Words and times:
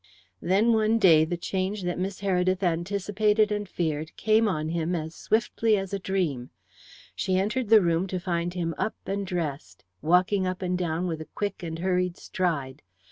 Then 0.41 0.73
one 0.73 0.97
day 0.97 1.25
the 1.25 1.37
change 1.37 1.83
that 1.83 1.99
Miss 1.99 2.21
Heredith 2.21 2.63
anticipated 2.63 3.51
and 3.51 3.69
feared 3.69 4.17
came 4.17 4.47
on 4.47 4.69
him 4.69 4.95
as 4.95 5.13
swiftly 5.13 5.77
as 5.77 5.93
a 5.93 5.99
dream. 5.99 6.49
She 7.15 7.37
entered 7.37 7.69
the 7.69 7.83
room 7.83 8.07
to 8.07 8.19
find 8.19 8.55
him 8.55 8.73
up 8.79 8.95
and 9.05 9.27
dressed, 9.27 9.85
walking 10.01 10.47
up 10.47 10.63
and 10.63 10.75
down 10.75 11.05
with 11.05 11.21
a 11.21 11.25
quick 11.35 11.61
and 11.61 11.77
hurried 11.77 12.17
stride. 12.17 12.81